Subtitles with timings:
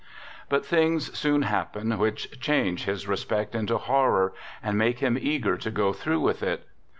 [0.49, 5.69] But things soon happen which change his respect into horror, and make him eager to
[5.69, 6.65] go I through with it.